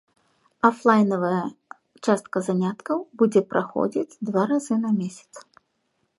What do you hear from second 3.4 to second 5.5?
праходзіць два разы на месяц.